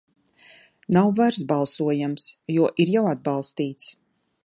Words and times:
Nav 0.97 1.11
vairs 1.19 1.45
balsojams, 1.53 2.27
jo 2.59 2.69
ir 2.85 2.97
jau 2.97 3.07
atbalstīts. 3.15 3.97